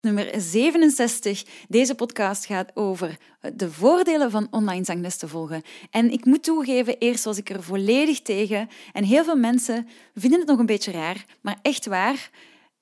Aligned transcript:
nummer 0.00 0.40
67. 0.40 1.44
Deze 1.68 1.94
podcast 1.94 2.46
gaat 2.46 2.70
over 2.74 3.16
de 3.54 3.70
voordelen 3.70 4.30
van 4.30 4.46
online 4.50 4.84
zangles 4.84 5.16
te 5.16 5.28
volgen. 5.28 5.62
En 5.90 6.10
ik 6.10 6.24
moet 6.24 6.42
toegeven, 6.42 6.98
eerst 6.98 7.24
was 7.24 7.38
ik 7.38 7.50
er 7.50 7.62
volledig 7.62 8.22
tegen. 8.22 8.68
En 8.92 9.04
heel 9.04 9.24
veel 9.24 9.36
mensen 9.36 9.88
vinden 10.14 10.38
het 10.38 10.48
nog 10.48 10.58
een 10.58 10.66
beetje 10.66 10.92
raar, 10.92 11.24
maar 11.40 11.58
echt 11.62 11.86
waar. 11.86 12.30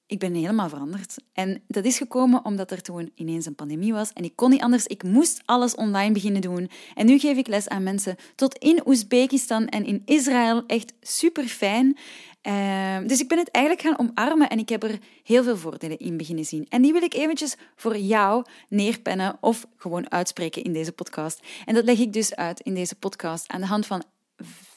Ik 0.06 0.18
ben 0.18 0.34
helemaal 0.34 0.68
veranderd. 0.68 1.16
En 1.32 1.62
dat 1.66 1.84
is 1.84 1.96
gekomen 1.96 2.44
omdat 2.44 2.70
er 2.70 2.82
toen 2.82 3.12
ineens 3.14 3.46
een 3.46 3.54
pandemie 3.54 3.92
was 3.92 4.12
en 4.12 4.24
ik 4.24 4.36
kon 4.36 4.50
niet 4.50 4.62
anders. 4.62 4.86
Ik 4.86 5.02
moest 5.02 5.42
alles 5.44 5.74
online 5.74 6.12
beginnen 6.12 6.40
doen. 6.40 6.70
En 6.94 7.06
nu 7.06 7.18
geef 7.18 7.36
ik 7.36 7.46
les 7.46 7.68
aan 7.68 7.82
mensen 7.82 8.16
tot 8.34 8.58
in 8.58 8.82
Oezbekistan 8.86 9.66
en 9.66 9.84
in 9.84 10.02
Israël. 10.04 10.62
Echt 10.66 10.92
super 11.00 11.44
fijn. 11.44 11.98
Ehm, 12.42 13.06
dus 13.06 13.20
ik 13.20 13.28
ben 13.28 13.38
het 13.38 13.50
eigenlijk 13.50 13.86
gaan 13.86 14.08
omarmen 14.08 14.48
en 14.48 14.58
ik 14.58 14.68
heb 14.68 14.82
er 14.82 14.98
heel 15.24 15.42
veel 15.42 15.56
voordelen 15.56 15.98
in 15.98 16.16
beginnen 16.16 16.44
zien. 16.44 16.66
En 16.68 16.82
die 16.82 16.92
wil 16.92 17.02
ik 17.02 17.14
eventjes 17.14 17.56
voor 17.76 17.96
jou 17.96 18.44
neerpennen 18.68 19.36
of 19.40 19.66
gewoon 19.76 20.10
uitspreken 20.10 20.62
in 20.62 20.72
deze 20.72 20.92
podcast. 20.92 21.40
En 21.64 21.74
dat 21.74 21.84
leg 21.84 21.98
ik 21.98 22.12
dus 22.12 22.36
uit 22.36 22.60
in 22.60 22.74
deze 22.74 22.94
podcast 22.94 23.48
aan 23.48 23.60
de 23.60 23.66
hand 23.66 23.86
van 23.86 24.02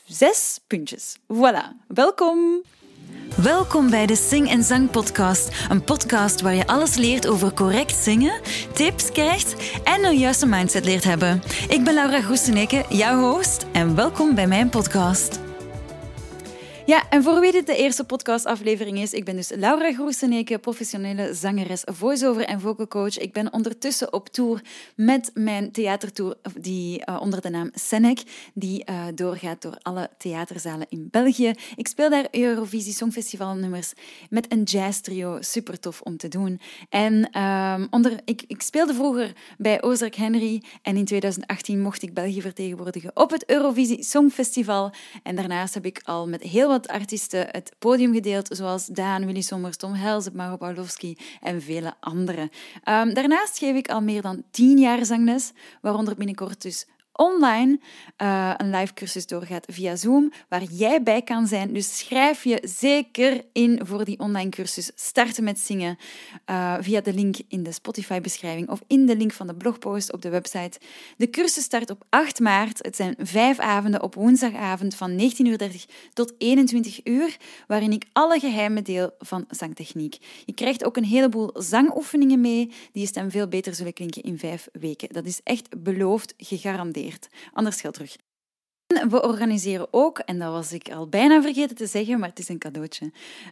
zes 0.06 0.60
puntjes. 0.68 1.18
Voilà, 1.34 1.86
welkom! 1.88 2.62
Welkom 3.38 3.90
bij 3.90 4.06
de 4.06 4.16
Sing 4.16 4.50
en 4.50 4.64
Zang 4.64 4.92
Podcast. 4.92 5.50
Een 5.70 5.84
podcast 5.84 6.42
waar 6.42 6.54
je 6.54 6.68
alles 6.68 6.96
leert 6.96 7.28
over 7.28 7.54
correct 7.54 7.96
zingen, 7.96 8.42
tips 8.74 9.12
krijgt 9.12 9.80
en 9.84 10.06
een 10.06 10.18
juiste 10.18 10.46
mindset 10.46 10.86
leert 10.86 11.04
hebben. 11.04 11.42
Ik 11.70 11.84
ben 11.84 11.94
Laura 11.94 12.22
Groeseneke, 12.22 12.86
jouw 12.90 13.20
host, 13.20 13.66
en 13.72 13.96
welkom 13.96 14.36
bij 14.36 14.48
mijn 14.48 14.70
podcast. 14.70 15.40
Ja, 16.86 17.01
en 17.12 17.24
voor 17.24 17.40
wie 17.40 17.52
dit 17.52 17.68
de 17.68 17.76
eerste 17.76 18.04
podcastaflevering 18.04 19.00
is, 19.00 19.14
ik 19.14 19.26
ben 19.26 19.36
dus 19.36 19.50
Laura 19.56 19.94
Groeseneke, 19.94 20.60
professionele 20.60 21.34
zangeres, 21.34 21.82
voice-over 21.86 22.46
en 22.46 22.60
vocal 22.60 22.88
coach. 22.88 23.18
Ik 23.18 23.34
ben 23.34 23.54
ondertussen 23.54 24.14
op 24.14 24.30
tour 24.30 24.62
met 24.96 25.32
mijn 25.34 25.72
theatertour 25.72 26.38
die 26.60 27.04
uh, 27.06 27.22
onder 27.22 27.42
de 27.42 27.50
naam 27.50 27.70
Senec, 27.74 28.22
die 28.54 28.86
uh, 28.90 29.06
doorgaat 29.16 29.62
door 29.62 29.78
alle 29.82 30.10
theaterzalen 30.18 30.86
in 30.90 31.08
België. 31.12 31.54
Ik 31.76 31.88
speel 31.88 32.10
daar 32.10 32.28
Eurovisie 32.32 32.94
Songfestival 32.94 33.56
nummers 33.56 33.94
met 34.30 34.52
een 34.52 34.64
jazz 34.64 35.00
trio, 35.00 35.38
super 35.42 35.80
tof 35.80 36.02
om 36.02 36.18
te 36.18 36.28
doen. 36.28 36.60
En 36.90 37.42
um, 37.42 37.88
onder, 37.90 38.20
ik, 38.26 38.44
ik 38.48 38.62
speelde 38.62 38.94
vroeger 38.94 39.34
bij 39.58 39.84
Ozark 39.84 40.16
Henry 40.16 40.64
en 40.82 40.98
in 40.98 41.06
2018 41.06 41.82
mocht 41.82 42.02
ik 42.02 42.14
België 42.14 42.42
vertegenwoordigen 42.42 43.12
op 43.14 43.32
het 43.32 43.50
Eurovisie 43.50 44.04
Songfestival. 44.04 44.94
En 45.24 45.36
daarnaast 45.36 45.74
heb 45.74 45.86
ik 45.86 46.02
al 46.04 46.28
met 46.28 46.42
heel 46.42 46.68
wat 46.68 46.88
artiesten 47.02 47.48
het 47.52 47.72
podium 47.80 48.14
gedeeld, 48.14 48.48
zoals 48.52 48.86
Daan, 48.86 49.26
Willy 49.26 49.42
Sommers, 49.42 49.78
Tom 49.78 49.94
Helze, 49.94 50.32
Maro 50.34 50.58
Pawlowski 50.58 51.18
en 51.42 51.62
vele 51.62 51.94
anderen. 52.00 52.50
Um, 52.90 53.14
daarnaast 53.14 53.58
geef 53.58 53.76
ik 53.76 53.90
al 53.90 54.02
meer 54.02 54.22
dan 54.22 54.44
tien 54.52 54.78
jaar 54.78 55.06
zangles, 55.06 55.52
waaronder 55.82 56.16
binnenkort 56.16 56.62
dus 56.62 56.88
online 57.22 57.80
uh, 58.22 58.54
een 58.58 58.70
live 58.70 58.94
cursus 58.94 59.28
doorgaat 59.28 59.66
via 59.70 59.96
Zoom, 59.96 60.32
waar 60.50 60.64
jij 60.64 61.04
bij 61.04 61.22
kan 61.22 61.48
zijn. 61.48 61.74
Dus 61.74 61.98
schrijf 61.98 62.44
je 62.44 62.60
zeker 62.64 63.44
in 63.54 63.80
voor 63.84 64.06
die 64.06 64.20
online 64.20 64.50
cursus. 64.50 64.92
Starten 64.96 65.44
met 65.44 65.60
zingen 65.60 65.98
uh, 66.50 66.76
via 66.80 67.02
de 67.02 67.14
link 67.14 67.36
in 67.48 67.64
de 67.64 67.72
Spotify-beschrijving 67.72 68.70
of 68.70 68.82
in 68.88 69.06
de 69.06 69.16
link 69.18 69.32
van 69.32 69.48
de 69.48 69.56
blogpost 69.56 70.14
op 70.14 70.22
de 70.22 70.30
website. 70.30 70.80
De 71.18 71.30
cursus 71.30 71.64
start 71.64 71.90
op 71.90 72.04
8 72.10 72.40
maart. 72.40 72.78
Het 72.86 72.96
zijn 72.96 73.16
vijf 73.20 73.60
avonden 73.60 74.04
op 74.04 74.16
woensdagavond 74.16 74.96
van 74.96 75.20
19.30 75.20 75.68
tot 76.14 76.34
21 76.38 77.06
uur, 77.06 77.38
waarin 77.68 77.92
ik 77.92 78.06
alle 78.14 78.40
geheimen 78.40 78.84
deel 78.84 79.12
van 79.20 79.46
zangtechniek. 79.50 80.18
Je 80.46 80.54
krijgt 80.54 80.84
ook 80.84 80.98
een 80.98 81.04
heleboel 81.04 81.50
zangoefeningen 81.54 82.42
mee, 82.42 82.66
die 82.92 83.02
je 83.02 83.08
stem 83.08 83.32
veel 83.32 83.48
beter 83.48 83.76
zullen 83.76 83.94
klinken 83.94 84.22
in 84.22 84.40
vijf 84.40 84.68
weken. 84.72 85.10
Dat 85.12 85.26
is 85.26 85.40
echt 85.44 85.84
beloofd, 85.84 86.34
gegarandeerd. 86.38 87.11
Anders 87.54 87.82
geld 87.82 87.94
terug. 87.94 88.16
We 89.10 89.22
organiseren 89.22 89.88
ook, 89.92 90.20
en 90.20 90.40
dat 90.40 90.52
was 90.52 90.74
ik 90.74 90.92
al 90.92 91.08
bijna 91.08 91.42
vergeten 91.42 91.76
te 91.76 91.86
zeggen, 91.86 92.20
maar 92.20 92.30
het 92.30 92.40
is 92.40 92.50
een 92.50 92.58
cadeautje. 92.58 93.06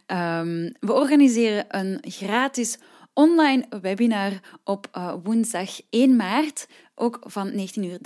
Um, 0.06 0.74
we 0.80 0.92
organiseren 0.92 1.64
een 1.68 1.98
gratis 2.00 2.78
online 3.12 3.66
webinar 3.80 4.32
op 4.64 4.88
uh, 4.96 5.14
woensdag 5.22 5.80
1 5.90 6.16
maart 6.16 6.66
ook 7.00 7.18
van 7.22 7.50
19.30 7.50 7.56
uur. 7.74 7.98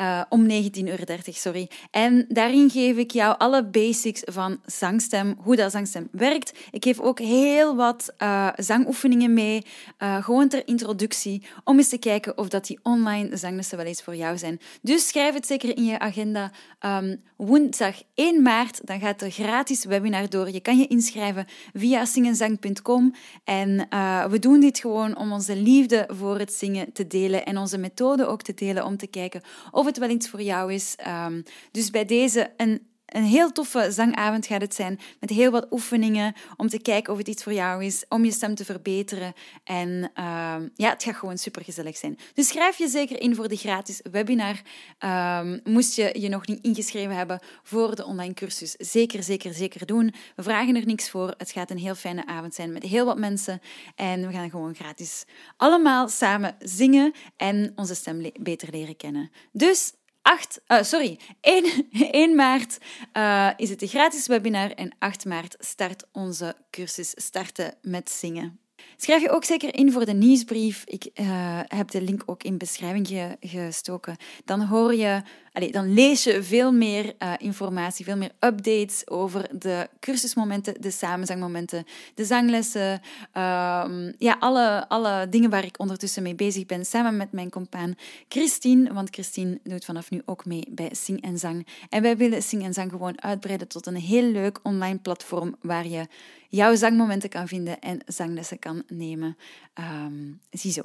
Uh, 0.00 0.22
om 0.28 0.48
19.30 0.48 0.52
uur, 0.84 1.18
sorry. 1.24 1.70
En 1.90 2.24
daarin 2.28 2.70
geef 2.70 2.96
ik 2.96 3.10
jou 3.10 3.38
alle 3.38 3.64
basics 3.64 4.22
van 4.24 4.60
zangstem, 4.66 5.36
hoe 5.38 5.56
dat 5.56 5.72
zangstem 5.72 6.08
werkt. 6.12 6.58
Ik 6.70 6.84
geef 6.84 7.00
ook 7.00 7.18
heel 7.18 7.76
wat 7.76 8.14
uh, 8.18 8.48
zangoefeningen 8.56 9.32
mee, 9.32 9.62
uh, 9.98 10.24
gewoon 10.24 10.48
ter 10.48 10.66
introductie, 10.66 11.42
om 11.64 11.76
eens 11.76 11.88
te 11.88 11.98
kijken 11.98 12.38
of 12.38 12.48
dat 12.48 12.66
die 12.66 12.78
online 12.82 13.36
zanglessen 13.36 13.76
wel 13.76 13.86
eens 13.86 14.02
voor 14.02 14.16
jou 14.16 14.38
zijn. 14.38 14.60
Dus 14.82 15.08
schrijf 15.08 15.34
het 15.34 15.46
zeker 15.46 15.76
in 15.76 15.84
je 15.84 15.98
agenda. 15.98 16.50
Um, 16.80 17.22
woensdag 17.36 18.02
1 18.14 18.42
maart, 18.42 18.86
dan 18.86 19.00
gaat 19.00 19.22
er 19.22 19.30
gratis 19.30 19.84
webinar 19.84 20.28
door. 20.28 20.50
Je 20.50 20.60
kan 20.60 20.78
je 20.78 20.86
inschrijven 20.86 21.46
via 21.74 22.04
singenzang.com. 22.04 23.14
En 23.44 23.88
we 24.30 24.38
doen 24.38 24.60
dit 24.60 24.78
gewoon 24.78 25.16
om 25.16 25.32
onze 25.32 25.56
liefde 25.56 26.08
voor 26.08 26.38
het 26.38 26.52
zingen 26.52 26.92
te 26.92 27.06
delen 27.06 27.46
en 27.46 27.58
onze 27.58 27.78
methode 27.78 27.99
ook 28.28 28.42
te 28.42 28.54
delen 28.54 28.84
om 28.84 28.96
te 28.96 29.06
kijken 29.06 29.42
of 29.70 29.86
het 29.86 29.98
wel 29.98 30.08
iets 30.08 30.28
voor 30.28 30.42
jou 30.42 30.72
is. 30.72 30.96
Um, 31.26 31.42
dus 31.70 31.90
bij 31.90 32.04
deze 32.04 32.52
een 32.56 32.89
een 33.10 33.24
heel 33.24 33.52
toffe 33.52 33.90
zangavond 33.90 34.46
gaat 34.46 34.60
het 34.60 34.74
zijn, 34.74 35.00
met 35.20 35.30
heel 35.30 35.50
wat 35.50 35.66
oefeningen 35.70 36.34
om 36.56 36.68
te 36.68 36.78
kijken 36.78 37.12
of 37.12 37.18
het 37.18 37.28
iets 37.28 37.42
voor 37.42 37.52
jou 37.52 37.84
is, 37.84 38.04
om 38.08 38.24
je 38.24 38.32
stem 38.32 38.54
te 38.54 38.64
verbeteren. 38.64 39.32
En 39.64 39.88
uh, 39.88 40.54
ja, 40.74 40.90
het 40.90 41.02
gaat 41.02 41.16
gewoon 41.16 41.38
super 41.38 41.64
gezellig 41.64 41.96
zijn. 41.96 42.18
Dus 42.34 42.48
schrijf 42.48 42.78
je 42.78 42.88
zeker 42.88 43.20
in 43.20 43.34
voor 43.34 43.48
de 43.48 43.56
gratis 43.56 44.00
webinar. 44.10 44.60
Uh, 45.04 45.40
moest 45.64 45.96
je 45.96 46.20
je 46.20 46.28
nog 46.28 46.46
niet 46.46 46.64
ingeschreven 46.64 47.16
hebben 47.16 47.40
voor 47.62 47.96
de 47.96 48.04
online 48.04 48.34
cursus, 48.34 48.72
zeker, 48.72 49.22
zeker, 49.22 49.54
zeker 49.54 49.86
doen. 49.86 50.14
We 50.36 50.42
vragen 50.42 50.76
er 50.76 50.86
niks 50.86 51.10
voor. 51.10 51.34
Het 51.36 51.50
gaat 51.50 51.70
een 51.70 51.78
heel 51.78 51.94
fijne 51.94 52.26
avond 52.26 52.54
zijn 52.54 52.72
met 52.72 52.82
heel 52.82 53.04
wat 53.04 53.18
mensen. 53.18 53.60
En 53.94 54.26
we 54.26 54.32
gaan 54.32 54.50
gewoon 54.50 54.74
gratis 54.74 55.24
allemaal 55.56 56.08
samen 56.08 56.56
zingen 56.58 57.12
en 57.36 57.72
onze 57.76 57.94
stem 57.94 58.30
beter 58.40 58.68
leren 58.70 58.96
kennen. 58.96 59.30
Dus 59.52 59.92
8, 60.22 60.60
uh, 60.68 60.82
sorry, 60.82 61.18
1, 61.40 61.88
1 61.90 62.34
maart 62.34 62.78
uh, 63.12 63.50
is 63.56 63.70
het 63.70 63.82
een 63.82 63.88
gratis 63.88 64.26
webinar 64.26 64.70
en 64.70 64.96
8 64.98 65.24
maart 65.24 65.56
start 65.58 66.04
onze 66.12 66.56
cursus 66.70 67.12
Starten 67.16 67.74
met 67.82 68.10
Zingen. 68.10 68.60
Schrijf 68.96 69.22
je 69.22 69.30
ook 69.30 69.44
zeker 69.44 69.74
in 69.74 69.92
voor 69.92 70.04
de 70.04 70.12
nieuwsbrief. 70.12 70.82
Ik 70.84 71.04
uh, 71.14 71.26
heb 71.66 71.90
de 71.90 72.02
link 72.02 72.22
ook 72.26 72.42
in 72.42 72.58
beschrijving 72.58 73.08
ge 73.08 73.36
gestoken. 73.40 74.16
Dan 74.44 74.60
hoor 74.60 74.94
je 74.94 75.22
Allee, 75.52 75.72
dan 75.72 75.94
lees 75.94 76.24
je 76.24 76.42
veel 76.42 76.72
meer 76.72 77.14
uh, 77.18 77.32
informatie, 77.38 78.04
veel 78.04 78.16
meer 78.16 78.30
updates 78.40 79.08
over 79.08 79.58
de 79.58 79.88
cursusmomenten, 80.00 80.80
de 80.80 80.90
samenzangmomenten, 80.90 81.84
de 82.14 82.24
zanglessen. 82.24 82.92
Um, 82.92 84.14
ja, 84.18 84.36
alle, 84.38 84.88
alle 84.88 85.28
dingen 85.28 85.50
waar 85.50 85.64
ik 85.64 85.78
ondertussen 85.78 86.22
mee 86.22 86.34
bezig 86.34 86.66
ben, 86.66 86.84
samen 86.84 87.16
met 87.16 87.32
mijn 87.32 87.50
compaan 87.50 87.94
Christine. 88.28 88.92
Want 88.92 89.08
Christine 89.10 89.58
doet 89.64 89.84
vanaf 89.84 90.10
nu 90.10 90.22
ook 90.24 90.44
mee 90.44 90.66
bij 90.70 90.88
Sing 90.92 91.22
en 91.22 91.38
Zang. 91.38 91.66
En 91.88 92.02
wij 92.02 92.16
willen 92.16 92.42
Sing 92.42 92.64
en 92.64 92.72
Zang 92.72 92.90
gewoon 92.90 93.22
uitbreiden 93.22 93.68
tot 93.68 93.86
een 93.86 93.96
heel 93.96 94.24
leuk 94.24 94.58
online 94.62 94.98
platform 94.98 95.56
waar 95.60 95.86
je 95.86 96.06
jouw 96.50 96.74
zangmomenten 96.74 97.28
kan 97.28 97.48
vinden 97.48 97.80
en 97.80 98.00
zanglessen 98.06 98.58
kan 98.58 98.82
nemen. 98.88 99.36
Um, 100.04 100.40
ziezo. 100.50 100.82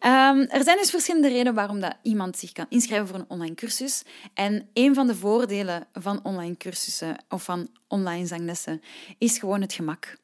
Um, 0.00 0.40
er 0.40 0.64
zijn 0.64 0.78
dus 0.78 0.90
verschillende 0.90 1.28
redenen 1.28 1.54
waarom 1.54 1.80
dat 1.80 1.96
iemand 2.02 2.36
zich 2.36 2.52
kan 2.52 2.66
inschrijven 2.68 3.08
voor 3.08 3.18
een 3.18 3.28
online 3.28 3.54
cursus. 3.54 4.02
En 4.34 4.68
een 4.72 4.94
van 4.94 5.06
de 5.06 5.14
voordelen 5.14 5.86
van 5.92 6.20
online 6.22 6.56
cursussen 6.56 7.16
of 7.28 7.42
van 7.42 7.68
online 7.88 8.26
zanglessen 8.26 8.80
is 9.18 9.38
gewoon 9.38 9.60
het 9.60 9.72
gemak. 9.72 10.18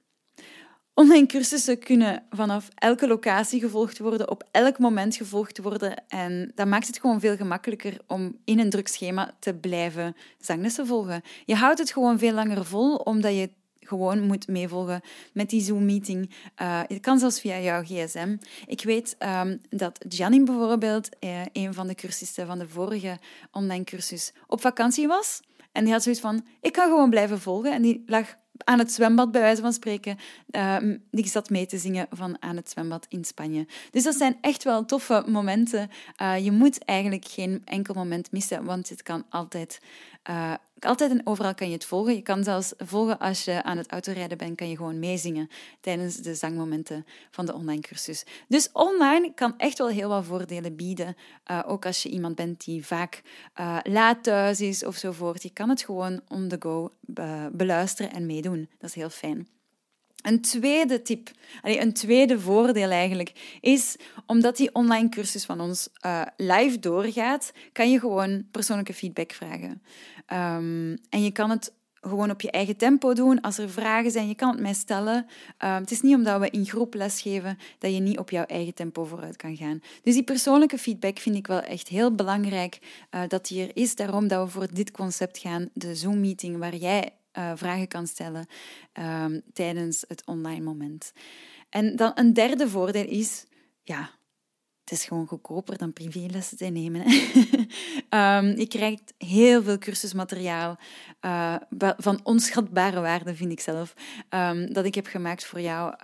Online 0.94 1.26
cursussen 1.26 1.78
kunnen 1.78 2.22
vanaf 2.30 2.68
elke 2.74 3.06
locatie 3.06 3.60
gevolgd 3.60 3.98
worden, 3.98 4.30
op 4.30 4.48
elk 4.50 4.78
moment 4.78 5.16
gevolgd 5.16 5.58
worden. 5.58 6.04
En 6.08 6.52
dat 6.54 6.66
maakt 6.66 6.86
het 6.86 6.98
gewoon 6.98 7.20
veel 7.20 7.36
gemakkelijker 7.36 7.98
om 8.06 8.36
in 8.44 8.58
een 8.58 8.70
druk 8.70 8.88
schema 8.88 9.34
te 9.38 9.54
blijven 9.54 10.16
zanglessen 10.38 10.86
volgen. 10.86 11.22
Je 11.44 11.54
houdt 11.54 11.78
het 11.78 11.92
gewoon 11.92 12.18
veel 12.18 12.32
langer 12.32 12.64
vol, 12.64 12.94
omdat 12.96 13.34
je 13.34 13.50
gewoon 13.86 14.26
moet 14.26 14.48
meevolgen 14.48 15.00
met 15.32 15.50
die 15.50 15.60
Zoom-meeting. 15.60 16.30
Uh, 16.62 16.80
het 16.86 17.00
kan 17.00 17.18
zelfs 17.18 17.40
via 17.40 17.60
jouw 17.60 17.82
gsm. 17.82 18.36
Ik 18.66 18.82
weet 18.82 19.16
um, 19.18 19.60
dat 19.68 20.04
Janine 20.08 20.44
bijvoorbeeld, 20.44 21.08
uh, 21.20 21.40
een 21.52 21.74
van 21.74 21.86
de 21.86 21.94
cursisten 21.94 22.46
van 22.46 22.58
de 22.58 22.68
vorige 22.68 23.18
online 23.52 23.84
cursus, 23.84 24.32
op 24.46 24.60
vakantie 24.60 25.06
was. 25.06 25.40
En 25.72 25.84
die 25.84 25.92
had 25.92 26.02
zoiets 26.02 26.20
van, 26.20 26.46
ik 26.60 26.72
kan 26.72 26.88
gewoon 26.88 27.10
blijven 27.10 27.40
volgen. 27.40 27.72
En 27.72 27.82
die 27.82 28.02
lag 28.06 28.36
aan 28.64 28.78
het 28.78 28.92
zwembad, 28.92 29.32
bij 29.32 29.40
wijze 29.40 29.62
van 29.62 29.72
spreken. 29.72 30.18
Uh, 30.50 30.76
die 31.10 31.26
zat 31.26 31.50
mee 31.50 31.66
te 31.66 31.78
zingen 31.78 32.06
van 32.10 32.36
aan 32.42 32.56
het 32.56 32.70
zwembad 32.70 33.06
in 33.08 33.24
Spanje. 33.24 33.66
Dus 33.90 34.02
dat 34.02 34.14
zijn 34.14 34.38
echt 34.40 34.64
wel 34.64 34.84
toffe 34.84 35.24
momenten. 35.26 35.90
Uh, 36.22 36.44
je 36.44 36.52
moet 36.52 36.84
eigenlijk 36.84 37.24
geen 37.24 37.62
enkel 37.64 37.94
moment 37.94 38.32
missen, 38.32 38.64
want 38.64 38.88
het 38.88 39.02
kan 39.02 39.24
altijd 39.28 39.80
altijd 40.80 41.10
en 41.10 41.26
overal 41.26 41.54
kan 41.54 41.66
je 41.66 41.72
het 41.72 41.84
volgen. 41.84 42.14
Je 42.14 42.22
kan 42.22 42.44
zelfs 42.44 42.72
volgen 42.76 43.18
als 43.18 43.44
je 43.44 43.62
aan 43.62 43.76
het 43.76 43.90
autorijden 43.90 44.38
bent, 44.38 44.56
kan 44.56 44.68
je 44.68 44.76
gewoon 44.76 44.98
meezingen 44.98 45.48
tijdens 45.80 46.16
de 46.16 46.34
zangmomenten 46.34 47.06
van 47.30 47.46
de 47.46 47.54
online 47.54 47.80
cursus. 47.80 48.24
Dus 48.48 48.72
online 48.72 49.34
kan 49.34 49.54
echt 49.58 49.78
wel 49.78 49.88
heel 49.88 50.08
wat 50.08 50.24
voordelen 50.24 50.76
bieden. 50.76 51.16
Uh, 51.50 51.62
ook 51.66 51.86
als 51.86 52.02
je 52.02 52.08
iemand 52.08 52.34
bent 52.34 52.64
die 52.64 52.86
vaak 52.86 53.22
uh, 53.60 53.78
laat 53.82 54.22
thuis 54.22 54.60
is 54.60 54.84
of 54.84 54.96
zo 54.96 55.12
voort. 55.12 55.42
Je 55.42 55.50
kan 55.50 55.68
het 55.68 55.82
gewoon 55.82 56.20
on 56.28 56.48
the 56.48 56.56
go 56.58 56.92
beluisteren 57.52 58.12
en 58.12 58.26
meedoen. 58.26 58.68
Dat 58.78 58.88
is 58.88 58.96
heel 58.96 59.10
fijn. 59.10 59.55
Een 60.26 60.40
tweede 60.40 61.02
tip, 61.02 61.30
een 61.62 61.92
tweede 61.92 62.40
voordeel 62.40 62.90
eigenlijk, 62.90 63.58
is 63.60 63.96
omdat 64.26 64.56
die 64.56 64.74
online 64.74 65.08
cursus 65.08 65.44
van 65.44 65.60
ons 65.60 65.88
uh, 66.06 66.22
live 66.36 66.78
doorgaat, 66.78 67.52
kan 67.72 67.90
je 67.90 67.98
gewoon 67.98 68.44
persoonlijke 68.50 68.94
feedback 68.94 69.32
vragen. 69.32 69.82
Um, 70.32 70.98
en 71.08 71.22
je 71.22 71.30
kan 71.30 71.50
het 71.50 71.72
gewoon 72.00 72.30
op 72.30 72.40
je 72.40 72.50
eigen 72.50 72.76
tempo 72.76 73.12
doen. 73.12 73.40
Als 73.40 73.58
er 73.58 73.70
vragen 73.70 74.10
zijn, 74.10 74.28
je 74.28 74.34
kan 74.34 74.50
het 74.50 74.60
mij 74.60 74.74
stellen. 74.74 75.26
Um, 75.64 75.70
het 75.70 75.90
is 75.90 76.00
niet 76.00 76.14
omdat 76.14 76.40
we 76.40 76.50
in 76.50 76.66
groep 76.66 76.94
lesgeven 76.94 77.58
dat 77.78 77.94
je 77.94 78.00
niet 78.00 78.18
op 78.18 78.30
jouw 78.30 78.44
eigen 78.44 78.74
tempo 78.74 79.04
vooruit 79.04 79.36
kan 79.36 79.56
gaan. 79.56 79.80
Dus 80.02 80.14
die 80.14 80.24
persoonlijke 80.24 80.78
feedback 80.78 81.18
vind 81.18 81.36
ik 81.36 81.46
wel 81.46 81.60
echt 81.60 81.88
heel 81.88 82.14
belangrijk 82.14 82.78
uh, 83.10 83.20
dat 83.28 83.46
die 83.46 83.62
er 83.62 83.70
is. 83.76 83.94
Daarom 83.94 84.28
dat 84.28 84.44
we 84.44 84.50
voor 84.50 84.68
dit 84.72 84.90
concept 84.90 85.38
gaan, 85.38 85.68
de 85.72 85.94
Zoom-meeting, 85.94 86.58
waar 86.58 86.76
jij 86.76 87.10
uh, 87.38 87.52
vragen 87.54 87.88
kan 87.88 88.06
stellen 88.06 88.46
um, 88.92 89.42
tijdens 89.52 90.04
het 90.08 90.22
online 90.24 90.64
moment. 90.64 91.12
En 91.70 91.96
dan 91.96 92.12
een 92.14 92.32
derde 92.32 92.68
voordeel 92.68 93.06
is, 93.06 93.44
ja, 93.82 94.10
het 94.80 94.98
is 94.98 95.04
gewoon 95.04 95.26
goedkoper 95.26 95.78
dan 95.78 95.92
privélessen 95.92 96.56
te 96.56 96.64
nemen. 96.64 97.00
um, 98.10 98.58
je 98.62 98.66
krijgt 98.68 99.14
heel 99.18 99.62
veel 99.62 99.78
cursusmateriaal 99.78 100.78
uh, 101.20 101.56
van 101.96 102.20
onschatbare 102.22 103.00
waarde, 103.00 103.34
vind 103.34 103.52
ik 103.52 103.60
zelf, 103.60 103.94
um, 104.30 104.72
dat 104.72 104.84
ik 104.84 104.94
heb 104.94 105.06
gemaakt 105.06 105.44
voor 105.44 105.60
jou. 105.60 105.94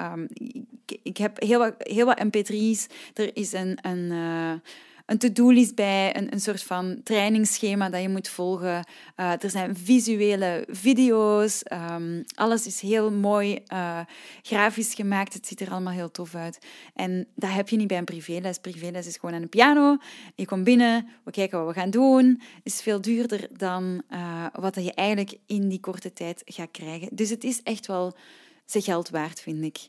ik, 1.02 1.16
heb 1.16 1.40
heel 1.40 1.58
wat, 1.58 1.74
heel 1.78 2.06
wat 2.06 2.24
mp3's. 2.24 2.86
Er 3.14 3.36
is 3.36 3.52
een, 3.52 3.78
een 3.82 4.10
uh, 4.10 4.52
een 5.12 5.18
to-do-list 5.18 5.74
bij, 5.74 6.16
een, 6.16 6.32
een 6.32 6.40
soort 6.40 6.62
van 6.62 7.00
trainingsschema 7.02 7.90
dat 7.90 8.02
je 8.02 8.08
moet 8.08 8.28
volgen. 8.28 8.86
Uh, 9.16 9.42
er 9.42 9.50
zijn 9.50 9.76
visuele 9.76 10.64
video's. 10.68 11.62
Um, 11.72 12.24
alles 12.34 12.66
is 12.66 12.80
heel 12.80 13.10
mooi 13.10 13.58
uh, 13.72 14.00
grafisch 14.42 14.94
gemaakt. 14.94 15.34
Het 15.34 15.46
ziet 15.46 15.60
er 15.60 15.70
allemaal 15.70 15.92
heel 15.92 16.10
tof 16.10 16.34
uit. 16.34 16.58
En 16.94 17.26
dat 17.34 17.50
heb 17.50 17.68
je 17.68 17.76
niet 17.76 17.86
bij 17.86 17.98
een 17.98 18.04
privéles. 18.04 18.58
Privéles 18.58 19.06
is 19.06 19.16
gewoon 19.16 19.34
aan 19.34 19.40
de 19.40 19.46
piano. 19.46 19.96
Je 20.34 20.46
komt 20.46 20.64
binnen, 20.64 21.06
we 21.24 21.30
kijken 21.30 21.58
wat 21.64 21.74
we 21.74 21.80
gaan 21.80 21.90
doen. 21.90 22.42
is 22.62 22.82
veel 22.82 23.00
duurder 23.00 23.48
dan 23.56 24.02
uh, 24.10 24.46
wat 24.52 24.74
je 24.74 24.92
eigenlijk 24.94 25.36
in 25.46 25.68
die 25.68 25.80
korte 25.80 26.12
tijd 26.12 26.42
gaat 26.44 26.70
krijgen. 26.70 27.08
Dus 27.12 27.30
het 27.30 27.44
is 27.44 27.62
echt 27.62 27.86
wel 27.86 28.16
zijn 28.72 28.84
geld 28.84 29.08
waard, 29.08 29.40
vind 29.40 29.64
ik. 29.64 29.86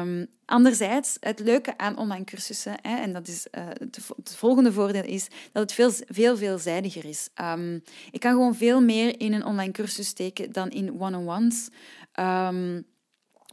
Um, 0.00 0.26
anderzijds, 0.44 1.16
het 1.20 1.40
leuke 1.40 1.78
aan 1.78 1.98
online 1.98 2.24
cursussen, 2.24 2.76
hè, 2.82 2.96
en 2.96 3.12
dat 3.12 3.28
is, 3.28 3.46
uh, 3.58 3.66
het, 3.68 4.36
volgende 4.36 4.72
voordeel 4.72 5.04
is 5.04 5.28
dat 5.52 5.62
het 5.62 5.72
veel, 5.72 5.90
veel 6.08 6.36
veelzijdiger 6.36 7.04
is. 7.04 7.28
Um, 7.40 7.82
ik 8.10 8.20
kan 8.20 8.32
gewoon 8.32 8.54
veel 8.54 8.80
meer 8.80 9.20
in 9.20 9.32
een 9.32 9.44
online 9.44 9.72
cursus 9.72 10.06
steken 10.06 10.52
dan 10.52 10.70
in 10.70 11.00
one-on-ones. 11.00 11.68
Um, 12.20 12.86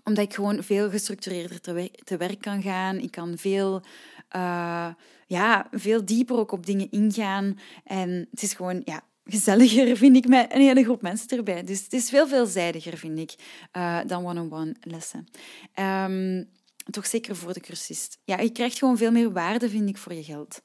omdat 0.05 0.23
ik 0.23 0.33
gewoon 0.33 0.63
veel 0.63 0.89
gestructureerder 0.89 1.61
te, 2.03 2.17
werk, 2.17 2.41
kan 2.41 2.61
gaan. 2.61 2.99
Ik 2.99 3.11
kan 3.11 3.37
veel, 3.37 3.81
uh, 4.35 4.87
ja, 5.27 5.67
veel 5.71 6.05
dieper 6.05 6.37
ook 6.37 6.51
op 6.51 6.65
dingen 6.65 6.91
ingaan. 6.91 7.59
En 7.83 8.27
het 8.31 8.41
is 8.41 8.53
gewoon 8.53 8.81
ja, 8.83 9.01
gezelliger, 9.25 9.97
vind 9.97 10.15
ik, 10.15 10.27
met 10.27 10.53
een 10.53 10.61
hele 10.61 10.83
groep 10.83 11.01
mensen 11.01 11.37
erbij. 11.37 11.63
Dus 11.63 11.83
het 11.83 11.93
is 11.93 12.09
veel 12.09 12.27
veelzijdiger, 12.27 12.97
vind 12.97 13.19
ik, 13.19 13.35
uh, 13.77 13.99
dan 14.07 14.25
one-on-one 14.25 14.75
lessen. 14.81 15.27
Um, 15.79 16.49
toch 16.91 17.05
zeker 17.05 17.35
voor 17.35 17.53
de 17.53 17.59
cursist. 17.59 18.17
Ja, 18.23 18.39
je 18.39 18.51
krijgt 18.51 18.77
gewoon 18.77 18.97
veel 18.97 19.11
meer 19.11 19.31
waarde, 19.31 19.69
vind 19.69 19.89
ik, 19.89 19.97
voor 19.97 20.13
je 20.13 20.23
geld. 20.23 20.61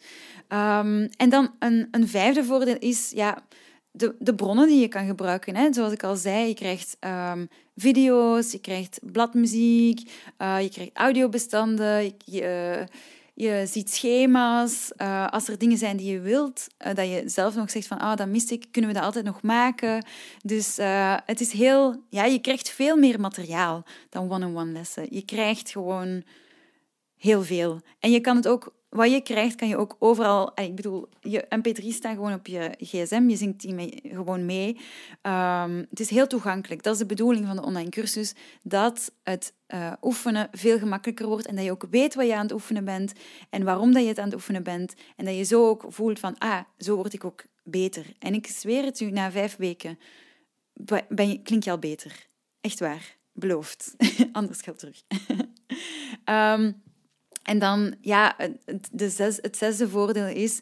Um, 0.49 1.09
en 1.17 1.29
dan 1.29 1.55
een, 1.59 1.89
een 1.91 2.09
vijfde 2.09 2.45
voordeel 2.45 2.77
is, 2.79 3.11
ja, 3.15 3.47
de, 3.91 4.15
de 4.19 4.35
bronnen 4.35 4.67
die 4.67 4.81
je 4.81 4.89
kan 4.89 5.07
gebruiken. 5.07 5.57
Hè. 5.57 5.73
Zoals 5.73 5.93
ik 5.93 6.03
al 6.03 6.17
zei, 6.17 6.49
je 6.49 6.55
krijgt 6.55 6.97
um, 7.01 7.49
video's, 7.77 8.53
je 8.53 8.61
krijgt 8.61 8.99
bladmuziek, 9.13 10.11
uh, 10.39 10.63
je 10.63 10.69
krijgt 10.69 10.91
audiobestanden, 10.95 12.13
je 12.25 12.87
je 13.41 13.67
ziet 13.67 13.91
schema's. 13.91 14.93
Uh, 14.97 15.27
als 15.27 15.49
er 15.49 15.59
dingen 15.59 15.79
zijn 15.79 15.97
die 15.97 16.13
je 16.13 16.21
wilt, 16.21 16.67
uh, 16.87 16.95
dat 16.95 17.09
je 17.09 17.23
zelf 17.27 17.55
nog 17.55 17.71
zegt 17.71 17.87
van, 17.87 17.99
ah, 17.99 18.17
dat 18.17 18.29
mis 18.29 18.51
ik, 18.51 18.67
kunnen 18.71 18.91
we 18.91 18.97
dat 18.97 19.07
altijd 19.07 19.25
nog 19.25 19.43
maken. 19.43 20.05
Dus 20.43 20.79
uh, 20.79 21.17
het 21.27 21.41
is 21.41 21.53
heel, 21.53 22.03
ja, 22.09 22.25
je 22.25 22.39
krijgt 22.39 22.71
veel 22.71 22.97
meer 22.97 23.21
materiaal 23.21 23.85
dan 24.09 24.31
one-on-one 24.31 24.73
lessen. 24.73 25.07
Je 25.11 25.25
krijgt 25.25 25.71
gewoon 25.71 26.23
heel 27.17 27.43
veel. 27.43 27.81
En 27.99 28.11
je 28.11 28.21
kan 28.21 28.37
het 28.37 28.49
ook 28.49 28.73
wat 28.91 29.11
je 29.11 29.21
krijgt, 29.21 29.55
kan 29.55 29.69
je 29.69 29.77
ook 29.77 29.97
overal... 29.99 30.53
Ik 30.55 30.75
bedoel, 30.75 31.09
je 31.21 31.47
mp3 31.57 31.87
staat 31.87 32.15
gewoon 32.15 32.33
op 32.33 32.47
je 32.47 32.75
gsm. 32.79 33.29
Je 33.29 33.37
zingt 33.37 33.61
die 33.61 33.75
mee, 33.75 34.01
gewoon 34.03 34.47
mee. 34.47 34.77
Um, 35.23 35.87
het 35.91 36.01
is 36.01 36.11
heel 36.11 36.27
toegankelijk. 36.27 36.83
Dat 36.83 36.93
is 36.93 36.99
de 36.99 37.07
bedoeling 37.07 37.47
van 37.47 37.57
de 37.57 37.63
online 37.63 37.91
cursus. 37.91 38.35
Dat 38.63 39.13
het 39.23 39.55
uh, 39.69 39.93
oefenen 40.03 40.49
veel 40.53 40.79
gemakkelijker 40.79 41.27
wordt. 41.27 41.47
En 41.47 41.57
dat 41.57 41.65
je 41.65 41.71
ook 41.71 41.87
weet 41.91 42.15
wat 42.15 42.27
je 42.27 42.35
aan 42.35 42.43
het 42.43 42.53
oefenen 42.53 42.85
bent. 42.85 43.13
En 43.51 43.65
waarom 43.65 43.93
dat 43.93 44.03
je 44.03 44.09
het 44.09 44.19
aan 44.19 44.25
het 44.25 44.35
oefenen 44.35 44.63
bent. 44.63 44.95
En 45.17 45.25
dat 45.25 45.37
je 45.37 45.43
zo 45.43 45.69
ook 45.69 45.85
voelt 45.89 46.19
van... 46.19 46.39
Ah, 46.39 46.61
zo 46.79 46.97
word 46.97 47.13
ik 47.13 47.25
ook 47.25 47.45
beter. 47.63 48.07
En 48.19 48.35
ik 48.35 48.47
zweer 48.47 48.85
het 48.85 49.01
u, 49.01 49.11
na 49.11 49.31
vijf 49.31 49.57
weken 49.57 49.99
ben 51.09 51.43
klink 51.43 51.63
je 51.63 51.71
al 51.71 51.79
beter. 51.79 52.27
Echt 52.61 52.81
waar. 52.81 53.17
Beloofd. 53.33 53.95
Anders 54.33 54.61
geld 54.61 54.79
terug. 54.79 55.03
um, 56.25 56.83
En 57.51 57.59
dan, 57.59 57.95
ja, 58.01 58.37
de 58.93 59.09
zes, 59.09 59.39
het 59.41 59.57
zesde 59.57 59.89
voordeel 59.89 60.27
is 60.27 60.61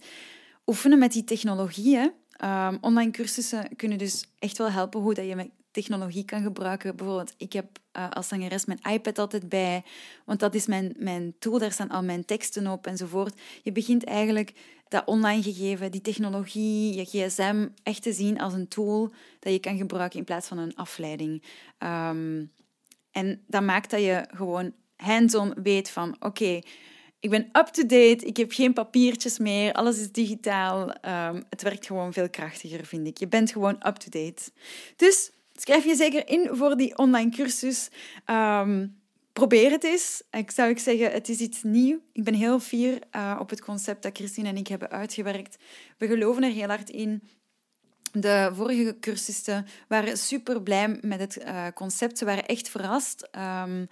oefenen 0.66 0.98
met 0.98 1.12
die 1.12 1.24
technologieën. 1.24 2.12
Um, 2.44 2.78
online 2.80 3.10
cursussen 3.10 3.76
kunnen 3.76 3.98
dus 3.98 4.24
echt 4.38 4.58
wel 4.58 4.70
helpen 4.70 5.00
hoe 5.00 5.14
dat 5.14 5.26
je 5.26 5.36
met 5.36 5.50
technologie 5.70 6.24
kan 6.24 6.42
gebruiken. 6.42 6.96
Bijvoorbeeld, 6.96 7.34
ik 7.36 7.52
heb 7.52 7.78
uh, 7.96 8.10
als 8.10 8.28
zangeres 8.28 8.64
mijn 8.64 8.80
iPad 8.90 9.18
altijd 9.18 9.48
bij, 9.48 9.84
want 10.24 10.40
dat 10.40 10.54
is 10.54 10.66
mijn, 10.66 10.94
mijn 10.98 11.34
tool, 11.38 11.58
daar 11.58 11.72
staan 11.72 11.90
al 11.90 12.02
mijn 12.02 12.24
teksten 12.24 12.66
op 12.66 12.86
enzovoort. 12.86 13.40
Je 13.62 13.72
begint 13.72 14.04
eigenlijk 14.04 14.52
dat 14.88 15.06
online 15.06 15.42
gegeven, 15.42 15.90
die 15.90 16.00
technologie, 16.00 16.94
je 16.94 17.04
gsm, 17.04 17.68
echt 17.82 18.02
te 18.02 18.12
zien 18.12 18.40
als 18.40 18.52
een 18.52 18.68
tool 18.68 19.12
dat 19.38 19.52
je 19.52 19.58
kan 19.58 19.76
gebruiken 19.76 20.18
in 20.18 20.24
plaats 20.24 20.48
van 20.48 20.58
een 20.58 20.76
afleiding. 20.76 21.42
Um, 21.78 22.52
en 23.10 23.42
dat 23.46 23.62
maakt 23.62 23.90
dat 23.90 24.00
je 24.00 24.26
gewoon 24.34 24.72
hands-on 24.98 25.54
weet 25.62 25.90
van 25.90 26.16
oké, 26.20 26.60
ik 27.20 27.30
ben 27.30 27.48
up-to-date, 27.52 28.26
ik 28.26 28.36
heb 28.36 28.52
geen 28.52 28.72
papiertjes 28.72 29.38
meer, 29.38 29.72
alles 29.72 29.98
is 29.98 30.12
digitaal. 30.12 30.80
Um, 30.88 31.44
het 31.50 31.62
werkt 31.62 31.86
gewoon 31.86 32.12
veel 32.12 32.30
krachtiger, 32.30 32.86
vind 32.86 33.06
ik. 33.06 33.18
Je 33.18 33.28
bent 33.28 33.50
gewoon 33.50 33.74
up-to-date. 33.86 34.42
Dus 34.96 35.30
schrijf 35.54 35.84
je 35.84 35.94
zeker 35.94 36.28
in 36.28 36.48
voor 36.52 36.76
die 36.76 36.98
online 36.98 37.30
cursus. 37.30 37.88
Um, 38.26 39.00
probeer 39.32 39.70
het 39.70 39.84
eens. 39.84 40.22
Ik 40.30 40.50
zou 40.50 40.70
ik 40.70 40.78
zeggen, 40.78 41.10
het 41.10 41.28
is 41.28 41.38
iets 41.38 41.62
nieuws. 41.62 42.00
Ik 42.12 42.24
ben 42.24 42.34
heel 42.34 42.60
fier 42.60 42.98
uh, 43.16 43.36
op 43.40 43.50
het 43.50 43.60
concept 43.60 44.02
dat 44.02 44.16
Christine 44.16 44.48
en 44.48 44.56
ik 44.56 44.66
hebben 44.66 44.90
uitgewerkt. 44.90 45.56
We 45.98 46.06
geloven 46.06 46.42
er 46.42 46.52
heel 46.52 46.68
hard 46.68 46.90
in. 46.90 47.22
De 48.12 48.50
vorige 48.52 48.96
cursisten 49.00 49.66
waren 49.88 50.16
super 50.16 50.62
blij 50.62 50.98
met 51.00 51.20
het 51.20 51.36
uh, 51.36 51.66
concept. 51.74 52.18
Ze 52.18 52.24
waren 52.24 52.46
echt 52.46 52.68
verrast. 52.68 53.28
Um, 53.64 53.88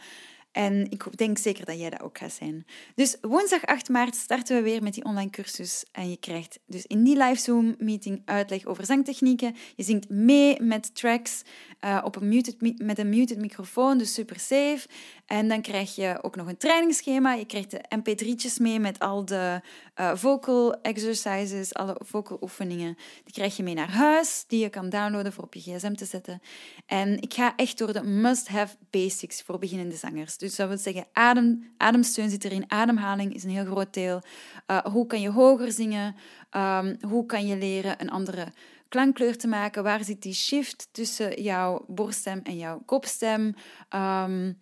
en 0.57 0.91
ik 0.91 1.17
denk 1.17 1.39
zeker 1.39 1.65
dat 1.65 1.79
jij 1.79 1.91
dat 1.91 2.01
ook 2.01 2.19
gaat 2.19 2.33
zijn. 2.33 2.67
Dus 2.95 3.17
woensdag 3.21 3.65
8 3.67 3.89
maart 3.89 4.15
starten 4.15 4.57
we 4.57 4.63
weer 4.63 4.83
met 4.83 4.95
die 4.95 5.05
online 5.05 5.31
cursus. 5.31 5.85
En 5.93 6.11
je 6.11 6.17
krijgt 6.17 6.59
dus 6.67 6.87
in 6.87 7.03
die 7.03 7.17
live 7.17 7.41
Zoom-meeting 7.41 8.23
uitleg 8.25 8.65
over 8.65 8.87
zangtechnieken. 8.87 9.57
Je 9.75 9.83
zingt 9.83 10.09
mee 10.09 10.63
met 10.63 10.95
tracks 10.95 11.43
uh, 11.85 12.01
op 12.05 12.17
een 12.17 12.29
muted, 12.29 12.81
met 12.83 12.99
een 12.99 13.09
muted 13.09 13.39
microfoon, 13.39 13.99
dus 13.99 14.15
super 14.15 14.39
safe. 14.41 14.87
En 15.27 15.49
dan 15.49 15.61
krijg 15.61 15.95
je 15.95 16.19
ook 16.23 16.37
nog 16.37 16.47
een 16.47 16.57
trainingsschema. 16.57 17.33
Je 17.33 17.45
krijgt 17.45 17.71
de 17.71 17.85
mp3'tjes 17.99 18.61
mee 18.61 18.81
met 18.81 18.99
al 18.99 19.25
de 19.25 19.61
uh, 20.01 20.15
vocal 20.15 20.81
exercises, 20.81 21.75
alle 21.75 22.01
vocal 22.05 22.39
oefeningen. 22.41 22.97
Die 23.25 23.35
krijg 23.35 23.57
je 23.57 23.63
mee 23.63 23.75
naar 23.75 23.91
huis, 23.91 24.45
die 24.47 24.61
je 24.61 24.69
kan 24.69 24.89
downloaden 24.89 25.33
voor 25.33 25.45
op 25.45 25.55
je 25.55 25.61
gsm 25.61 25.95
te 25.95 26.05
zetten. 26.05 26.41
En 26.87 27.21
ik 27.21 27.35
ga 27.35 27.57
echt 27.57 27.79
door 27.79 27.93
de 27.93 28.03
must-have 28.03 28.77
basics 28.91 29.43
voor 29.43 29.59
beginnende 29.59 29.97
zangers. 29.97 30.39
Dus 30.39 30.57
dat 30.57 30.69
wil 30.69 30.79
zeggen, 30.79 31.07
adem, 31.13 31.73
ademsteun 31.77 32.31
zit 32.31 32.45
erin. 32.45 32.71
Ademhaling 32.71 33.35
is 33.35 33.45
een 33.45 33.51
heel 33.51 33.65
groot 33.65 33.95
deel. 33.95 34.23
Uh, 34.67 34.79
hoe 34.79 35.07
kan 35.07 35.21
je 35.21 35.31
hoger 35.31 35.73
zingen? 35.73 36.15
Um, 36.51 36.97
hoe 37.09 37.27
kan 37.27 37.47
je 37.47 37.57
leren 37.57 38.01
een 38.01 38.11
andere 38.11 38.53
klankkleur 38.89 39.37
te 39.37 39.49
maken? 39.49 39.83
Waar 39.83 40.05
zit 40.05 40.23
die 40.23 40.35
shift 40.35 40.89
tussen 40.93 41.43
jouw 41.43 41.85
borststem 41.89 42.41
en 42.43 42.57
jouw 42.57 42.83
kopstem? 42.85 43.55
Um, 43.95 44.59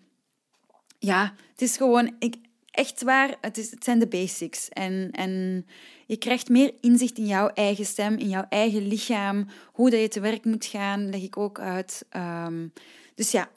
ja, 1.05 1.35
het 1.53 1.63
is 1.63 1.77
gewoon... 1.77 2.15
Ik, 2.19 2.35
echt 2.75 3.03
waar, 3.03 3.37
het, 3.41 3.59
is, 3.59 3.71
het 3.71 3.85
zijn 3.85 3.99
de 3.99 4.07
basics. 4.07 4.69
En, 4.69 5.09
en 5.13 5.67
je 6.07 6.17
krijgt 6.17 6.49
meer 6.49 6.73
inzicht 6.81 7.19
in 7.19 7.27
jouw 7.27 7.49
eigen 7.49 7.85
stem, 7.85 8.17
in 8.17 8.29
jouw 8.29 8.47
eigen 8.49 8.87
lichaam. 8.87 9.47
Hoe 9.73 9.91
dat 9.91 10.01
je 10.01 10.09
te 10.09 10.21
werk 10.21 10.45
moet 10.45 10.65
gaan, 10.65 11.11
leg 11.11 11.23
ik 11.23 11.37
ook 11.37 11.61
uit. 11.61 12.05
Um, 12.47 12.73
dus 13.15 13.31
ja, 13.31 13.49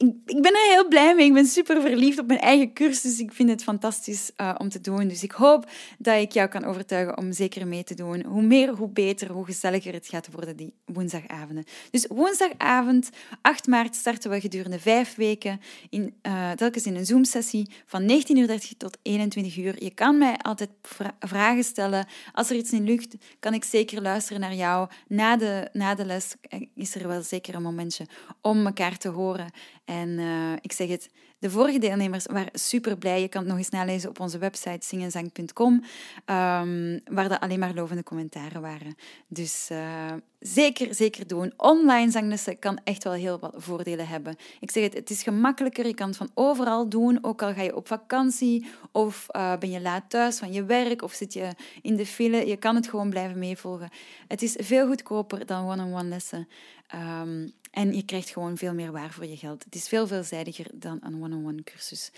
ik, 0.00 0.42
ben 0.42 0.52
er 0.52 0.70
heel 0.70 0.88
blij 0.88 1.14
mee. 1.14 1.26
Ik 1.26 1.32
ben 1.32 1.46
super 1.46 1.80
verliefd 1.80 2.18
op 2.18 2.26
mijn 2.26 2.40
eigen 2.40 2.72
cursus. 2.72 3.18
Ik 3.18 3.32
vind 3.32 3.48
het 3.48 3.62
fantastisch 3.62 4.30
uh, 4.36 4.54
om 4.58 4.68
te 4.68 4.80
doen. 4.80 5.08
Dus 5.08 5.22
ik 5.22 5.32
hoop 5.32 5.70
dat 5.98 6.20
ik 6.20 6.32
jou 6.32 6.48
kan 6.48 6.64
overtuigen 6.64 7.18
om 7.18 7.32
zeker 7.32 7.66
mee 7.66 7.84
te 7.84 7.94
doen. 7.94 8.24
Hoe 8.24 8.42
meer, 8.42 8.68
hoe 8.68 8.88
beter, 8.88 9.32
hoe 9.32 9.44
gezelliger 9.44 9.92
het 9.92 10.08
gaat 10.08 10.28
worden 10.32 10.56
die 10.56 10.74
woensdagavonden. 10.84 11.64
Dus 11.90 12.06
woensdagavond, 12.06 13.10
8 13.42 13.66
maart, 13.66 13.94
starten 13.94 14.30
we 14.30 14.40
gedurende 14.40 14.78
vijf 14.78 15.14
weken. 15.14 15.60
In, 15.90 16.14
uh, 16.22 16.50
telkens 16.50 16.86
in 16.86 16.96
een 16.96 17.06
Zoom-sessie 17.06 17.70
van 17.86 18.22
19.30 18.48 18.56
tot 18.76 18.98
21 19.02 19.56
uur. 19.56 19.84
Je 19.84 19.94
kan 19.94 20.18
mij 20.18 20.36
altijd 20.36 20.70
vra 20.82 21.16
vragen 21.18 21.64
stellen. 21.64 22.06
Als 22.32 22.50
er 22.50 22.56
iets 22.56 22.70
niet 22.70 22.88
lukt, 22.88 23.14
kan 23.40 23.54
ik 23.54 23.64
zeker 23.64 24.02
luisteren 24.02 24.40
naar 24.40 24.54
jou. 24.54 24.88
Na 25.08 25.36
de, 25.36 25.68
na 25.72 25.94
de 25.94 26.04
les 26.04 26.34
is 26.74 26.94
er 26.94 27.08
wel 27.08 27.22
zeker 27.22 27.54
een 27.54 27.62
momentje 27.62 28.06
om 28.40 28.66
elkaar 28.66 28.96
te 28.96 29.08
horen. 29.08 29.50
En 29.90 30.08
uh, 30.08 30.52
ik 30.60 30.72
zeg 30.72 30.88
het, 30.88 31.10
de 31.38 31.50
vorige 31.50 31.78
deelnemers 31.78 32.26
waren 32.26 32.50
super 32.52 32.98
blij. 32.98 33.20
Je 33.20 33.28
kan 33.28 33.40
het 33.40 33.50
nog 33.50 33.58
eens 33.58 33.68
nalezen 33.68 34.08
op 34.08 34.20
onze 34.20 34.38
website 34.38 34.86
zingenzang.com, 34.86 35.72
um, 35.72 35.82
ehm, 36.24 36.98
waar 37.04 37.30
er 37.30 37.38
alleen 37.38 37.58
maar 37.58 37.74
lovende 37.74 38.02
commentaren 38.02 38.60
waren. 38.60 38.94
Dus 39.28 39.68
uh, 39.72 40.12
zeker, 40.38 40.94
zeker 40.94 41.26
doen. 41.26 41.52
Online 41.56 42.10
zanglessen 42.10 42.58
kan 42.58 42.80
echt 42.84 43.04
wel 43.04 43.12
heel 43.12 43.38
wat 43.38 43.54
voordelen 43.56 44.08
hebben. 44.08 44.36
Ik 44.60 44.70
zeg 44.70 44.82
het, 44.82 44.94
het 44.94 45.10
is 45.10 45.22
gemakkelijker. 45.22 45.86
Je 45.86 45.94
kan 45.94 46.08
het 46.08 46.16
van 46.16 46.30
overal 46.34 46.88
doen, 46.88 47.18
ook 47.22 47.42
al 47.42 47.52
ga 47.52 47.62
je 47.62 47.76
op 47.76 47.86
vakantie 47.86 48.66
of 48.92 49.26
uh, 49.36 49.56
ben 49.56 49.70
je 49.70 49.80
laat 49.80 50.10
thuis 50.10 50.38
van 50.38 50.52
je 50.52 50.64
werk 50.64 51.02
of 51.02 51.12
zit 51.12 51.32
je 51.32 51.48
in 51.82 51.96
de 51.96 52.06
file. 52.06 52.46
Je 52.46 52.56
kan 52.56 52.74
het 52.74 52.88
gewoon 52.88 53.10
blijven 53.10 53.38
meevolgen. 53.38 53.90
Het 54.28 54.42
is 54.42 54.56
veel 54.58 54.86
goedkoper 54.86 55.46
dan 55.46 55.64
one-on-one 55.64 55.82
-on 55.82 55.92
-one 55.92 56.08
lessen. 56.08 56.48
Um, 56.94 57.52
en 57.70 57.94
je 57.94 58.04
krijgt 58.04 58.30
gewoon 58.30 58.56
veel 58.56 58.74
meer 58.74 58.92
waar 58.92 59.12
voor 59.12 59.26
je 59.26 59.36
geld. 59.36 59.64
Het 59.64 59.74
is 59.74 59.88
veel 59.88 60.06
veelzijdiger 60.06 60.66
dan 60.74 60.98
een 61.00 61.22
one-on-one 61.22 61.62
cursus. 61.62 62.10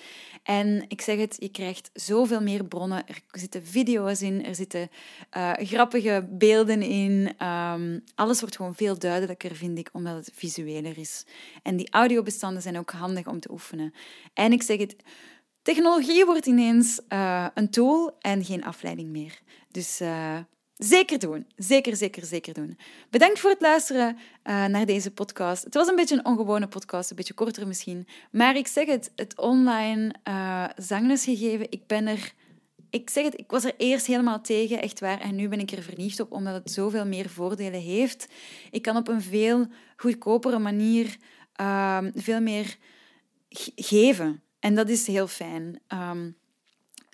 En 0.42 0.84
ik 0.88 1.00
zeg 1.00 1.18
het, 1.18 1.36
je 1.38 1.48
krijgt 1.48 1.90
zoveel 1.92 2.42
meer 2.42 2.64
bronnen. 2.64 3.06
Er 3.06 3.22
zitten 3.30 3.66
video's 3.66 4.20
in, 4.20 4.44
er 4.44 4.54
zitten 4.54 4.88
uh, 5.36 5.52
grappige 5.56 6.26
beelden 6.30 6.82
in. 6.82 7.46
Um, 7.46 8.04
alles 8.14 8.40
wordt 8.40 8.56
gewoon 8.56 8.74
veel 8.74 8.98
duidelijker, 8.98 9.56
vind 9.56 9.78
ik, 9.78 9.88
omdat 9.92 10.14
het 10.14 10.30
visueler 10.34 10.98
is. 10.98 11.24
En 11.62 11.76
die 11.76 11.90
audiobestanden 11.90 12.62
zijn 12.62 12.78
ook 12.78 12.90
handig 12.90 13.26
om 13.26 13.40
te 13.40 13.50
oefenen. 13.50 13.94
En 14.34 14.52
ik 14.52 14.62
zeg 14.62 14.78
het, 14.78 14.96
technologie 15.62 16.24
wordt 16.24 16.46
ineens 16.46 17.00
uh, 17.08 17.46
een 17.54 17.70
tool 17.70 18.16
en 18.20 18.44
geen 18.44 18.64
afleiding 18.64 19.08
meer. 19.08 19.40
Dus 19.70 20.00
uh, 20.00 20.38
Zeker 20.76 21.18
doen. 21.18 21.46
Zeker, 21.56 21.96
zeker, 21.96 22.24
zeker 22.24 22.54
doen. 22.54 22.78
Bedankt 23.10 23.38
voor 23.38 23.50
het 23.50 23.60
luisteren 23.60 24.16
uh, 24.16 24.64
naar 24.66 24.86
deze 24.86 25.10
podcast. 25.10 25.64
Het 25.64 25.74
was 25.74 25.88
een 25.88 25.96
beetje 25.96 26.16
een 26.16 26.24
ongewone 26.24 26.68
podcast, 26.68 27.10
een 27.10 27.16
beetje 27.16 27.34
korter 27.34 27.66
misschien. 27.66 28.06
Maar 28.30 28.56
ik 28.56 28.66
zeg 28.66 28.86
het, 28.86 29.12
het 29.16 29.38
online 29.38 30.14
uh, 30.28 30.64
zangles 30.76 31.24
gegeven, 31.24 31.66
ik 31.70 31.86
ben 31.86 32.06
er... 32.06 32.32
Ik 32.90 33.10
zeg 33.10 33.24
het, 33.24 33.38
ik 33.38 33.50
was 33.50 33.64
er 33.64 33.74
eerst 33.76 34.06
helemaal 34.06 34.40
tegen, 34.40 34.82
echt 34.82 35.00
waar. 35.00 35.20
En 35.20 35.34
nu 35.34 35.48
ben 35.48 35.60
ik 35.60 35.70
er 35.70 35.82
verliefd 35.82 36.20
op, 36.20 36.32
omdat 36.32 36.54
het 36.54 36.70
zoveel 36.70 37.06
meer 37.06 37.28
voordelen 37.28 37.80
heeft. 37.80 38.28
Ik 38.70 38.82
kan 38.82 38.96
op 38.96 39.08
een 39.08 39.22
veel 39.22 39.66
goedkopere 39.96 40.58
manier 40.58 41.16
uh, 41.60 41.98
veel 42.14 42.40
meer 42.40 42.76
geven. 43.74 44.42
En 44.58 44.74
dat 44.74 44.88
is 44.88 45.06
heel 45.06 45.26
fijn. 45.26 45.80
Um, 45.88 46.36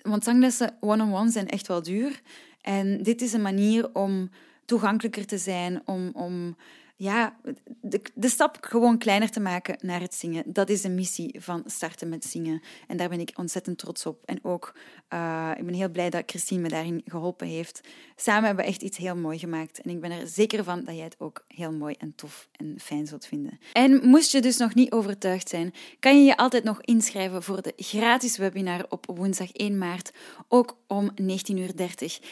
want 0.01 0.23
zanglessen 0.23 0.77
one-on-one 0.79 1.31
zijn 1.31 1.47
echt 1.47 1.67
wel 1.67 1.81
duur. 1.83 2.21
En 2.61 3.03
dit 3.03 3.21
is 3.21 3.33
een 3.33 3.41
manier 3.41 3.93
om 3.93 4.29
toegankelijker 4.65 5.25
te 5.25 5.37
zijn, 5.37 5.81
om, 5.85 6.09
om 6.13 6.55
ja, 6.99 7.35
de, 7.81 8.01
de 8.13 8.29
stap 8.29 8.57
gewoon 8.61 8.97
kleiner 8.97 9.29
te 9.29 9.39
maken 9.39 9.77
naar 9.81 10.01
het 10.01 10.13
zingen. 10.13 10.43
Dat 10.45 10.69
is 10.69 10.81
de 10.81 10.89
missie 10.89 11.35
van 11.41 11.63
starten 11.65 12.09
met 12.09 12.25
zingen. 12.25 12.61
En 12.87 12.97
daar 12.97 13.09
ben 13.09 13.19
ik 13.19 13.31
ontzettend 13.35 13.77
trots 13.77 14.05
op. 14.05 14.23
En 14.25 14.39
ook, 14.41 14.73
uh, 15.13 15.51
ik 15.57 15.65
ben 15.65 15.73
heel 15.73 15.89
blij 15.89 16.09
dat 16.09 16.23
Christine 16.25 16.61
me 16.61 16.67
daarin 16.67 17.01
geholpen 17.05 17.47
heeft. 17.47 17.87
Samen 18.15 18.43
hebben 18.43 18.65
we 18.65 18.71
echt 18.71 18.81
iets 18.81 18.97
heel 18.97 19.15
mooi 19.15 19.39
gemaakt. 19.39 19.81
En 19.81 19.89
ik 19.89 20.01
ben 20.01 20.11
er 20.11 20.27
zeker 20.27 20.63
van 20.63 20.83
dat 20.83 20.95
jij 20.95 21.03
het 21.03 21.15
ook 21.19 21.45
heel 21.47 21.71
mooi 21.71 21.95
en 21.97 22.13
tof 22.15 22.49
en 22.51 22.75
fijn 22.81 23.07
zult 23.07 23.25
vinden. 23.25 23.59
En 23.73 24.07
moest 24.07 24.31
je 24.31 24.41
dus 24.41 24.57
nog 24.57 24.73
niet 24.73 24.91
overtuigd 24.91 25.49
zijn, 25.49 25.73
kan 25.99 26.19
je 26.19 26.25
je 26.25 26.37
altijd 26.37 26.63
nog 26.63 26.81
inschrijven 26.81 27.43
voor 27.43 27.61
de 27.61 27.73
gratis 27.75 28.37
webinar 28.37 28.85
op 28.89 29.05
woensdag 29.05 29.51
1 29.51 29.77
maart, 29.77 30.11
ook 30.47 30.77
om 30.87 31.11
19.30 31.21 31.25
uur. 31.55 31.73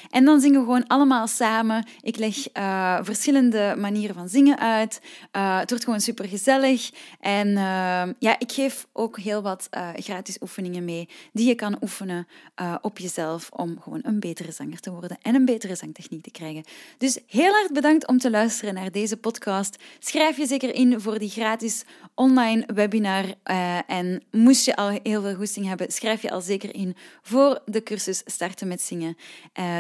En 0.09 0.25
dan 0.25 0.39
zingen 0.39 0.59
we 0.59 0.65
gewoon 0.65 0.87
allemaal 0.87 1.27
samen. 1.27 1.87
Ik 2.01 2.17
leg 2.17 2.55
uh, 2.57 2.99
verschillende 3.01 3.75
manieren 3.77 4.15
van 4.15 4.29
zingen 4.29 4.56
uit. 4.57 5.01
Uh, 5.35 5.59
het 5.59 5.69
wordt 5.69 5.83
gewoon 5.83 6.01
super 6.01 6.27
gezellig. 6.27 6.89
En 7.19 7.47
uh, 7.47 8.03
ja, 8.19 8.39
ik 8.39 8.51
geef 8.51 8.87
ook 8.93 9.19
heel 9.19 9.41
wat 9.41 9.67
uh, 9.71 9.89
gratis 9.95 10.37
oefeningen 10.41 10.85
mee 10.85 11.09
die 11.33 11.47
je 11.47 11.55
kan 11.55 11.77
oefenen 11.81 12.27
op 12.81 12.97
jezelf 12.97 13.49
om 13.49 13.81
gewoon 13.81 13.99
een 14.03 14.19
betere 14.19 14.51
zanger 14.51 14.79
te 14.79 14.91
worden 14.91 15.17
en 15.21 15.35
een 15.35 15.45
betere 15.45 15.75
zangtechniek 15.75 16.23
te 16.23 16.31
krijgen. 16.31 16.63
Dus 16.97 17.19
heel 17.27 17.55
erg 17.55 17.71
bedankt 17.71 18.07
om 18.07 18.17
te 18.17 18.29
luisteren 18.29 18.73
naar 18.73 18.91
deze 18.91 19.17
podcast. 19.17 19.83
Schrijf 19.99 20.37
je 20.37 20.45
zeker 20.45 20.73
in 20.73 21.01
voor 21.01 21.19
die 21.19 21.29
gratis 21.29 21.83
online 22.15 22.67
webinar. 22.73 23.25
en 23.87 24.23
moest 24.31 24.65
je 24.65 24.75
al 24.75 24.99
heel 25.03 25.21
veel 25.21 25.35
goesting 25.35 25.67
hebben, 25.67 25.91
schrijf 25.91 26.21
je 26.21 26.31
al 26.31 26.41
zeker 26.41 26.75
in 26.75 26.95
voor 27.21 27.61
de 27.65 27.83
cursus 27.83 28.21
Starten 28.25 28.67
met 28.67 28.81
Zingen. 28.81 29.17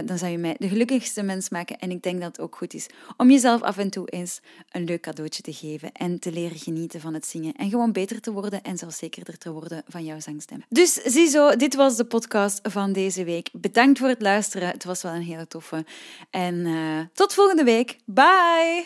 dan 0.05 0.17
zou 0.17 0.31
je 0.31 0.37
mij 0.37 0.55
de 0.59 0.67
gelukkigste 0.67 1.23
mens 1.23 1.49
maken. 1.49 1.77
En 1.79 1.91
ik 1.91 2.03
denk 2.03 2.21
dat 2.21 2.27
het 2.27 2.39
ook 2.39 2.55
goed 2.55 2.73
is 2.73 2.87
om 3.17 3.31
jezelf 3.31 3.61
af 3.61 3.77
en 3.77 3.89
toe 3.89 4.09
eens 4.09 4.39
een 4.71 4.83
leuk 4.83 5.01
cadeautje 5.01 5.41
te 5.41 5.53
geven 5.53 5.91
en 5.91 6.19
te 6.19 6.31
leren 6.31 6.57
genieten 6.57 7.01
van 7.01 7.13
het 7.13 7.25
zingen 7.25 7.53
en 7.53 7.69
gewoon 7.69 7.91
beter 7.91 8.21
te 8.21 8.31
worden 8.31 8.63
en 8.63 8.77
zelfzekerder 8.77 9.37
te 9.37 9.51
worden 9.51 9.83
van 9.87 10.05
jouw 10.05 10.19
zangstem. 10.19 10.63
Dus 10.69 10.93
ziezo, 10.93 11.55
dit 11.55 11.75
was 11.75 11.95
de 11.95 12.05
podcast 12.05 12.59
van 12.63 12.93
deze 12.93 13.23
week. 13.23 13.49
Bedankt 13.53 13.99
voor 13.99 14.07
het 14.07 14.21
luisteren. 14.21 14.67
Het 14.67 14.83
was 14.83 15.01
wel 15.01 15.13
een 15.13 15.21
hele 15.21 15.47
toffe. 15.47 15.85
En 16.29 16.55
uh, 16.55 16.99
tot 17.13 17.33
volgende 17.33 17.63
week. 17.63 17.97
Bye! 18.05 18.85